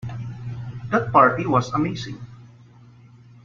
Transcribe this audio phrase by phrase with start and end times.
[0.89, 2.17] That party was amazing.